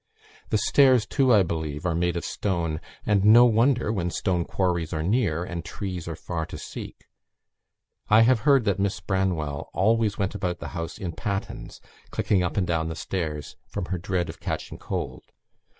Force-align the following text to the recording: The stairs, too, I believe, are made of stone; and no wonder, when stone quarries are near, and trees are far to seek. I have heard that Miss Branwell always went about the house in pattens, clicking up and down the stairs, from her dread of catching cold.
The 0.49 0.57
stairs, 0.57 1.05
too, 1.05 1.31
I 1.31 1.43
believe, 1.43 1.85
are 1.85 1.93
made 1.93 2.15
of 2.17 2.25
stone; 2.25 2.81
and 3.05 3.23
no 3.23 3.45
wonder, 3.45 3.93
when 3.93 4.09
stone 4.09 4.45
quarries 4.45 4.93
are 4.93 5.03
near, 5.03 5.43
and 5.43 5.63
trees 5.63 6.07
are 6.07 6.15
far 6.15 6.47
to 6.47 6.57
seek. 6.57 7.05
I 8.09 8.21
have 8.21 8.39
heard 8.39 8.65
that 8.65 8.79
Miss 8.79 8.99
Branwell 8.99 9.69
always 9.75 10.17
went 10.17 10.33
about 10.33 10.57
the 10.57 10.69
house 10.69 10.97
in 10.97 11.11
pattens, 11.11 11.81
clicking 12.09 12.41
up 12.41 12.57
and 12.57 12.65
down 12.65 12.89
the 12.89 12.95
stairs, 12.95 13.57
from 13.67 13.85
her 13.93 13.99
dread 13.99 14.27
of 14.27 14.39
catching 14.39 14.79
cold. 14.79 15.21